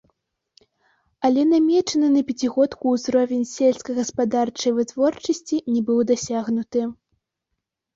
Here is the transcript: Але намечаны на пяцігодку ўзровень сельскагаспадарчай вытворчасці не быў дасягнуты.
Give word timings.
Але 1.29 1.43
намечаны 1.49 2.07
на 2.15 2.21
пяцігодку 2.31 2.83
ўзровень 2.95 3.47
сельскагаспадарчай 3.53 4.71
вытворчасці 4.83 5.65
не 5.77 5.81
быў 5.89 5.99
дасягнуты. 6.15 6.81